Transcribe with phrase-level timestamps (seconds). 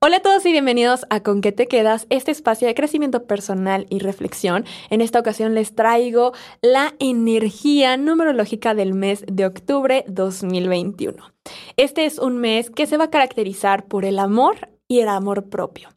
[0.00, 3.88] Hola a todos y bienvenidos a Con qué te quedas, este espacio de crecimiento personal
[3.90, 4.64] y reflexión.
[4.90, 6.32] En esta ocasión les traigo
[6.62, 11.16] la energía numerológica del mes de octubre 2021.
[11.76, 15.48] Este es un mes que se va a caracterizar por el amor y el amor
[15.50, 15.88] propio.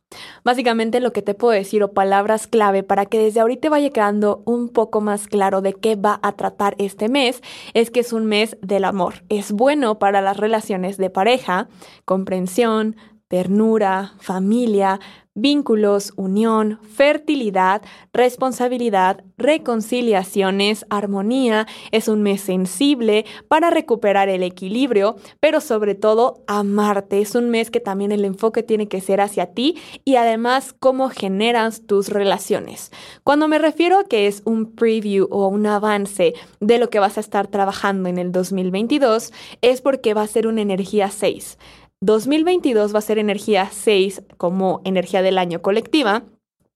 [0.44, 4.42] Básicamente lo que te puedo decir o palabras clave para que desde ahorita vaya quedando
[4.46, 7.42] un poco más claro de qué va a tratar este mes
[7.74, 9.24] es que es un mes del amor.
[9.30, 11.70] Es bueno para las relaciones de pareja,
[12.04, 12.98] comprensión,
[13.32, 15.00] ternura, familia,
[15.34, 17.82] vínculos, unión, fertilidad,
[18.12, 21.66] responsabilidad, reconciliaciones, armonía.
[21.92, 27.22] Es un mes sensible para recuperar el equilibrio, pero sobre todo amarte.
[27.22, 31.10] Es un mes que también el enfoque tiene que ser hacia ti y además cómo
[31.10, 32.92] generas tus relaciones.
[33.24, 37.16] Cuando me refiero a que es un preview o un avance de lo que vas
[37.16, 41.58] a estar trabajando en el 2022, es porque va a ser una energía 6.
[42.04, 46.24] 2022 va a ser energía 6 como energía del año colectiva.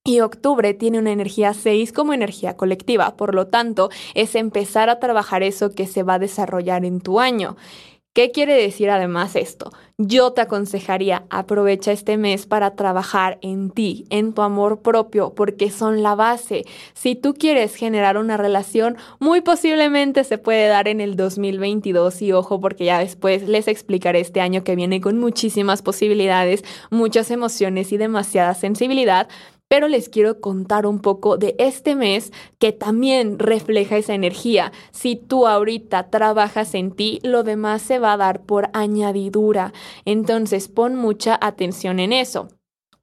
[0.04, 5.00] Y octubre tiene una energía 6 como energía colectiva, por lo tanto, es empezar a
[5.00, 7.58] trabajar eso que se va a desarrollar en tu año.
[8.16, 9.74] ¿Qué quiere decir además esto?
[9.98, 15.70] Yo te aconsejaría, aprovecha este mes para trabajar en ti, en tu amor propio, porque
[15.70, 16.64] son la base.
[16.94, 22.32] Si tú quieres generar una relación, muy posiblemente se puede dar en el 2022 y
[22.32, 27.92] ojo, porque ya después les explicaré este año que viene con muchísimas posibilidades, muchas emociones
[27.92, 29.28] y demasiada sensibilidad
[29.68, 34.72] pero les quiero contar un poco de este mes que también refleja esa energía.
[34.92, 39.74] Si tú ahorita trabajas en ti, lo demás se va a dar por añadidura.
[40.06, 42.48] Entonces pon mucha atención en eso.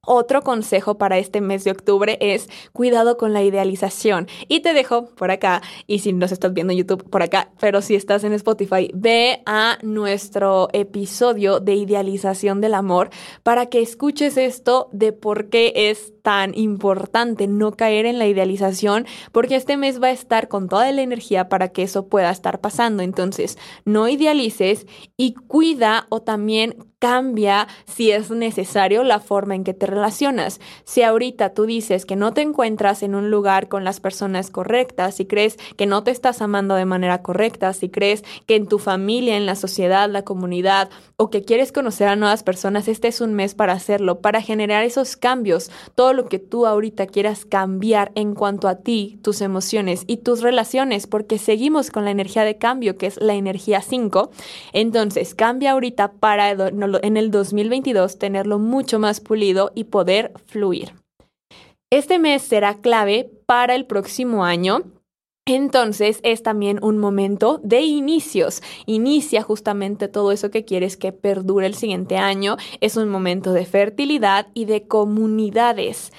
[0.05, 4.27] Otro consejo para este mes de octubre es cuidado con la idealización.
[4.49, 7.81] Y te dejo por acá, y si nos estás viendo en YouTube, por acá, pero
[7.83, 13.11] si estás en Spotify, ve a nuestro episodio de idealización del amor
[13.45, 19.07] para que escuches esto de por qué es tan importante no caer en la idealización,
[19.31, 22.61] porque este mes va a estar con toda la energía para que eso pueda estar
[22.61, 23.05] pasando.
[23.05, 24.85] Entonces, no idealices
[25.17, 30.61] y cuida o también cambia si es necesario la forma en que te relacionas.
[30.85, 35.17] Si ahorita tú dices que no te encuentras en un lugar con las personas correctas,
[35.17, 38.79] si crees que no te estás amando de manera correcta, si crees que en tu
[38.79, 43.21] familia, en la sociedad, la comunidad o que quieres conocer a nuevas personas, este es
[43.21, 48.13] un mes para hacerlo, para generar esos cambios, todo lo que tú ahorita quieras cambiar
[48.15, 52.59] en cuanto a ti, tus emociones y tus relaciones, porque seguimos con la energía de
[52.59, 54.31] cambio, que es la energía 5.
[54.73, 56.55] Entonces, cambia ahorita para
[57.03, 60.95] en el 2022 tenerlo mucho más pulido y poder fluir.
[61.91, 64.83] Este mes será clave para el próximo año
[65.47, 68.63] entonces es también un momento de inicios.
[68.87, 72.57] Inicia justamente todo eso que quieres que perdure el siguiente año.
[72.81, 76.13] Es un momento de fertilidad y de comunidades.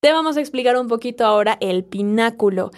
[0.00, 2.70] Te vamos a explicar un poquito ahora el pináculo.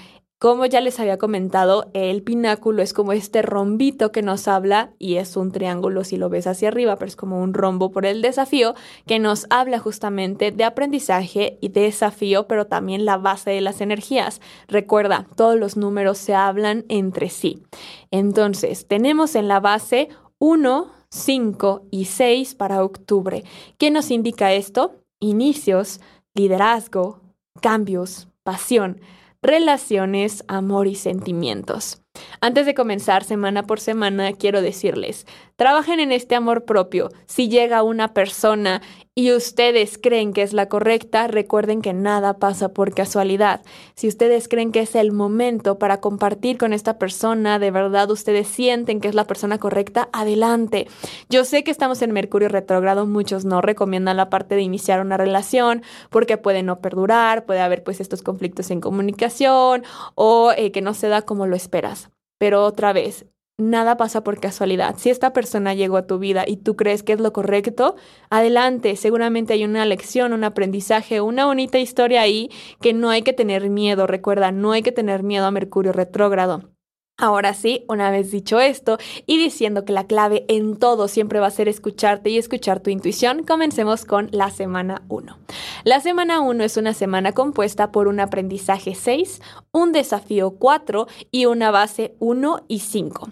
[0.44, 5.15] Como ya les había comentado, el pináculo es como este rombito que nos habla y
[5.15, 8.21] es un triángulo si lo ves hacia arriba, pero es como un rombo por el
[8.21, 8.75] desafío
[9.06, 14.43] que nos habla justamente de aprendizaje y desafío, pero también la base de las energías.
[14.69, 17.62] Recuerda, todos los números se hablan entre sí.
[18.11, 23.44] Entonces, tenemos en la base 1, 5 y 6 para octubre.
[23.78, 24.93] ¿Qué nos indica esto?
[25.21, 26.03] Inicios,
[26.34, 27.22] liderazgo,
[27.62, 29.00] cambios, pasión
[29.44, 32.00] relaciones, amor y sentimientos.
[32.41, 37.10] Antes de comenzar semana por semana, quiero decirles, trabajen en este amor propio.
[37.27, 38.81] Si llega una persona
[39.16, 43.60] y ustedes creen que es la correcta, recuerden que nada pasa por casualidad.
[43.94, 48.48] Si ustedes creen que es el momento para compartir con esta persona, de verdad ustedes
[48.48, 50.88] sienten que es la persona correcta, adelante.
[51.30, 55.16] Yo sé que estamos en Mercurio retrógrado, muchos no recomiendan la parte de iniciar una
[55.16, 59.84] relación porque puede no perdurar, puede haber pues estos conflictos en comunicación
[60.16, 62.10] o eh, que no se da como lo esperas.
[62.38, 63.26] Pero otra vez,
[63.59, 64.97] nada pasa por casualidad.
[64.98, 67.97] Si esta persona llegó a tu vida y tú crees que es lo correcto,
[68.31, 68.97] adelante.
[68.97, 72.50] Seguramente hay una lección, un aprendizaje, una bonita historia ahí
[72.81, 74.06] que no hay que tener miedo.
[74.06, 76.74] Recuerda, no hay que tener miedo a Mercurio retrógrado.
[77.16, 81.46] Ahora sí, una vez dicho esto y diciendo que la clave en todo siempre va
[81.46, 85.38] a ser escucharte y escuchar tu intuición, comencemos con la semana 1.
[85.84, 89.40] La semana 1 es una semana compuesta por un aprendizaje 6,
[89.70, 93.31] un desafío 4 y una base 1 y 5.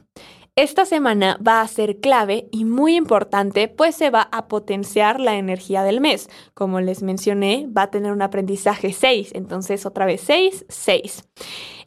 [0.54, 5.36] Esta semana va a ser clave y muy importante, pues se va a potenciar la
[5.36, 6.28] energía del mes.
[6.52, 11.24] Como les mencioné, va a tener un aprendizaje 6, entonces otra vez 6, 6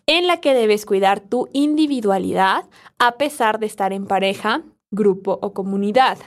[0.08, 2.66] en la que debes cuidar tu individualidad
[3.00, 6.18] a pesar de estar en pareja, grupo o comunidad.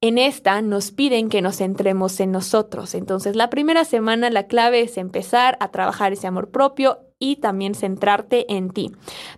[0.00, 2.94] En esta nos piden que nos centremos en nosotros.
[2.94, 7.74] Entonces, la primera semana la clave es empezar a trabajar ese amor propio y también
[7.74, 8.92] centrarte en ti.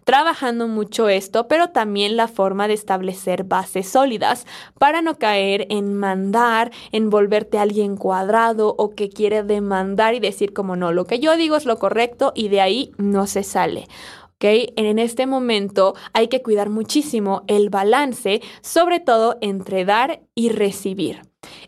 [0.04, 4.46] Trabajando mucho esto, pero también la forma de establecer bases sólidas
[4.78, 10.52] para no caer en mandar, en volverte alguien cuadrado o que quiere demandar y decir
[10.52, 13.86] como no, lo que yo digo es lo correcto y de ahí no se sale.
[14.42, 21.20] En este momento hay que cuidar muchísimo el balance, sobre todo entre dar y recibir.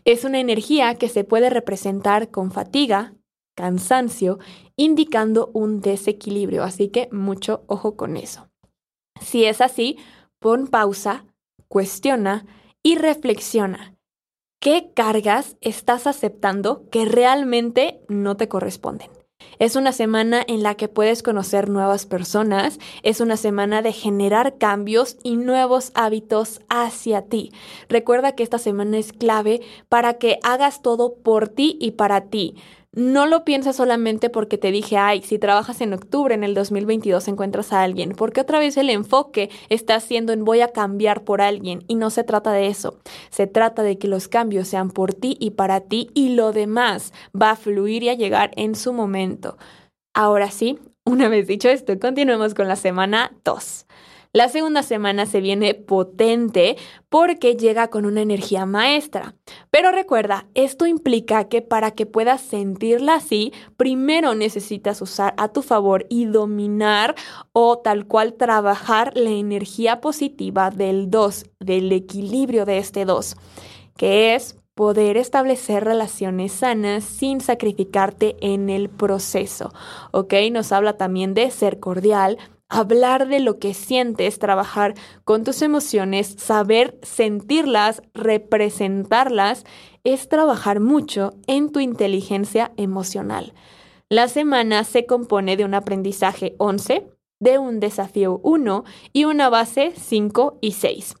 [0.05, 3.13] Es una energía que se puede representar con fatiga,
[3.55, 4.39] cansancio,
[4.77, 8.49] indicando un desequilibrio, así que mucho ojo con eso.
[9.21, 9.97] Si es así,
[10.39, 11.25] pon pausa,
[11.67, 12.45] cuestiona
[12.83, 13.95] y reflexiona.
[14.59, 19.09] ¿Qué cargas estás aceptando que realmente no te corresponden?
[19.59, 24.57] Es una semana en la que puedes conocer nuevas personas, es una semana de generar
[24.57, 27.51] cambios y nuevos hábitos hacia ti.
[27.89, 32.55] Recuerda que esta semana es clave para que hagas todo por ti y para ti.
[32.95, 37.27] No lo pienses solamente porque te dije, ay, si trabajas en octubre en el 2022
[37.27, 41.41] encuentras a alguien, porque otra vez el enfoque está siendo en voy a cambiar por
[41.41, 42.99] alguien y no se trata de eso.
[43.31, 47.13] Se trata de que los cambios sean por ti y para ti y lo demás
[47.35, 49.57] va a fluir y a llegar en su momento.
[50.13, 53.87] Ahora sí, una vez dicho esto, continuemos con la semana 2.
[54.35, 56.75] La segunda semana se viene potente
[57.07, 59.35] porque llega con una energía maestra.
[59.69, 65.61] Pero recuerda, esto implica que para que puedas sentirla así, primero necesitas usar a tu
[65.61, 67.13] favor y dominar
[67.51, 73.35] o tal cual trabajar la energía positiva del 2, del equilibrio de este 2,
[73.97, 79.71] que es poder establecer relaciones sanas sin sacrificarte en el proceso.
[80.11, 80.33] ¿Ok?
[80.51, 82.39] Nos habla también de ser cordial,
[82.73, 89.63] hablar de lo que sientes, trabajar con tus emociones, saber sentirlas, representarlas,
[90.03, 93.53] es trabajar mucho en tu inteligencia emocional.
[94.09, 97.07] La semana se compone de un aprendizaje 11,
[97.39, 98.83] de un desafío 1
[99.13, 101.15] y una base 5 y 6.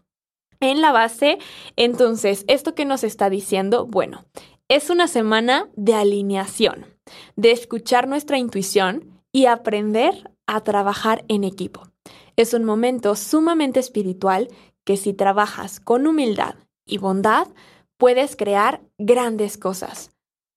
[0.59, 1.37] En la base,
[1.75, 3.85] entonces, ¿esto que nos está diciendo?
[3.85, 4.25] Bueno,
[4.69, 6.87] es una semana de alineación,
[7.35, 11.83] de escuchar nuestra intuición y aprender a trabajar en equipo.
[12.35, 14.49] Es un momento sumamente espiritual
[14.83, 16.55] que si trabajas con humildad
[16.85, 17.47] y bondad,
[17.97, 20.12] puedes crear grandes cosas.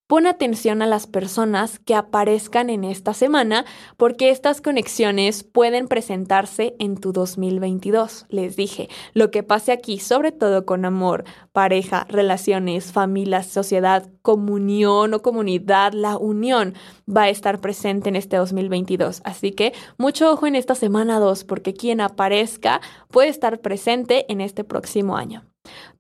[0.07, 3.65] Pon atención a las personas que aparezcan en esta semana
[3.97, 8.27] porque estas conexiones pueden presentarse en tu 2022.
[8.29, 15.13] Les dije, lo que pase aquí, sobre todo con amor, pareja, relaciones, familia, sociedad, comunión
[15.13, 16.75] o comunidad, la unión
[17.09, 19.23] va a estar presente en este 2022.
[19.25, 22.81] Así que mucho ojo en esta semana 2 porque quien aparezca
[23.11, 25.45] puede estar presente en este próximo año.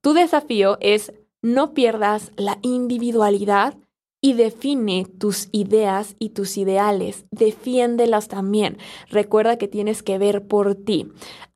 [0.01, 1.13] Tu desafío es
[1.43, 3.75] no pierdas la individualidad
[4.21, 7.27] y define tus ideas y tus ideales.
[7.31, 8.79] Defiéndelas también.
[9.09, 11.09] Recuerda que tienes que ver por ti.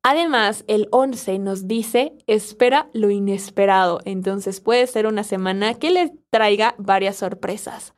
[0.02, 4.00] Además, el 11 nos dice, espera lo inesperado.
[4.04, 7.94] Entonces puede ser una semana que le traiga varias sorpresas.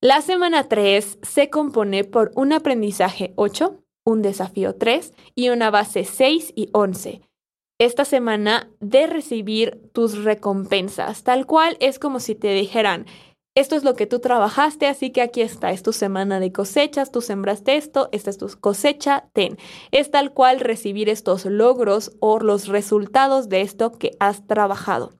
[0.00, 6.04] La semana 3 se compone por un aprendizaje 8, un desafío 3 y una base
[6.04, 7.22] 6 y 11
[7.78, 11.24] esta semana de recibir tus recompensas.
[11.24, 13.06] Tal cual es como si te dijeran,
[13.56, 17.10] esto es lo que tú trabajaste, así que aquí está, es tu semana de cosechas,
[17.10, 19.56] tú sembraste esto, esta es tu cosecha, ten.
[19.92, 25.14] Es tal cual recibir estos logros o los resultados de esto que has trabajado.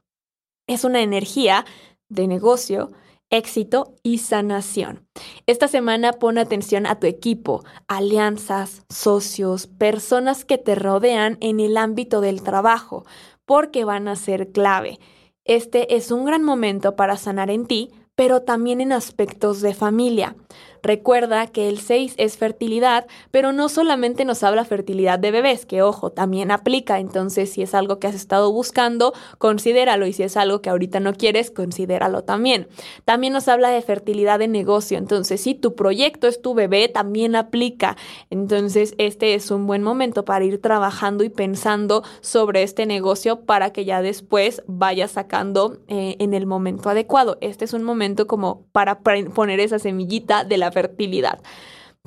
[0.66, 1.64] Es una energía
[2.11, 2.93] de negocio,
[3.31, 5.09] éxito y sanación.
[5.47, 11.78] Esta semana pon atención a tu equipo, alianzas, socios, personas que te rodean en el
[11.78, 13.07] ámbito del trabajo,
[13.47, 14.99] porque van a ser clave.
[15.45, 20.35] Este es un gran momento para sanar en ti, pero también en aspectos de familia.
[20.83, 25.83] Recuerda que el 6 es fertilidad, pero no solamente nos habla fertilidad de bebés, que
[25.83, 26.99] ojo, también aplica.
[26.99, 30.06] Entonces, si es algo que has estado buscando, considéralo.
[30.06, 32.68] Y si es algo que ahorita no quieres, considéralo también.
[33.04, 34.99] También nos habla de fertilidad de negocio.
[34.99, 37.97] Entonces, si tu proyecto es tu bebé, también aplica.
[38.30, 43.71] Entonces, este es un buen momento para ir trabajando y pensando sobre este negocio para
[43.71, 47.38] que ya después vayas sacando eh, en el momento adecuado.
[47.40, 51.40] Este es un momento como para poner esa semillita de la fertilidad.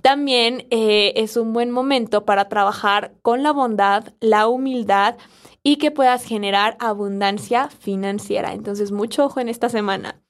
[0.01, 5.17] También eh, es un buen momento para trabajar con la bondad, la humildad
[5.61, 8.53] y que puedas generar abundancia financiera.
[8.53, 10.21] Entonces, mucho ojo en esta semana.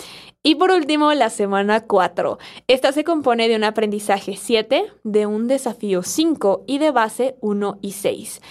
[0.41, 2.39] Y por último, la semana 4.
[2.67, 7.77] Esta se compone de un aprendizaje 7, de un desafío 5 y de base 1
[7.81, 8.41] y 6.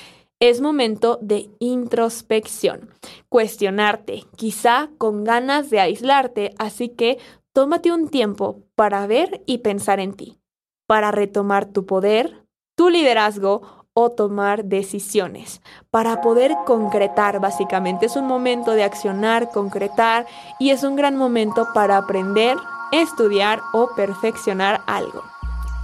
[0.40, 2.90] es momento de introspección,
[3.28, 7.18] cuestionarte, quizá con ganas de aislarte, así que
[7.52, 10.40] tómate un tiempo para ver y pensar en ti,
[10.86, 13.62] para retomar tu poder, tu liderazgo
[13.94, 18.06] o tomar decisiones, para poder concretar básicamente.
[18.06, 20.26] Es un momento de accionar, concretar
[20.60, 22.56] y es un gran momento para aprender,
[22.92, 25.24] estudiar o perfeccionar algo.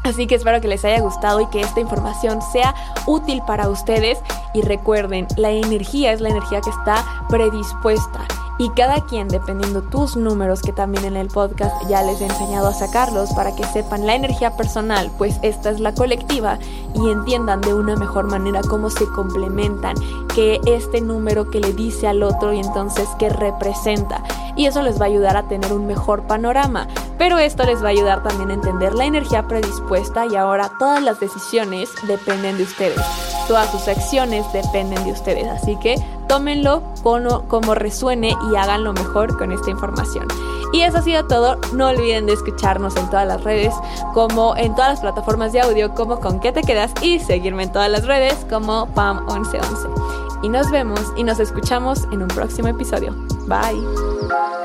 [0.04, 2.75] Así que espero que les haya gustado y que esta información sea
[3.06, 4.21] útil para ustedes.
[4.52, 8.21] Y recuerden, la energía es la energía que está predispuesta.
[8.56, 12.68] Y cada quien, dependiendo tus números, que también en el podcast ya les he enseñado
[12.68, 16.58] a sacarlos para que sepan la energía personal, pues esta es la colectiva
[16.94, 19.96] y entiendan de una mejor manera cómo se complementan,
[20.34, 24.23] que este número que le dice al otro y entonces qué representa.
[24.56, 26.87] Y eso les va a ayudar a tener un mejor panorama.
[27.18, 31.02] Pero esto les va a ayudar también a entender la energía predispuesta y ahora todas
[31.02, 33.00] las decisiones dependen de ustedes.
[33.49, 35.49] Todas sus acciones dependen de ustedes.
[35.49, 35.96] Así que
[36.26, 40.26] tómenlo como, como resuene y hagan lo mejor con esta información.
[40.73, 41.57] Y eso ha sido todo.
[41.73, 43.73] No olviden de escucharnos en todas las redes,
[44.12, 47.73] como en todas las plataformas de audio, como con qué te quedas y seguirme en
[47.73, 50.40] todas las redes como PAM1111.
[50.43, 53.14] Y nos vemos y nos escuchamos en un próximo episodio.
[53.47, 54.63] Bye.